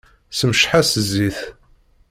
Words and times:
Ssemceḥ-as 0.31 0.91
zzit. 1.09 1.39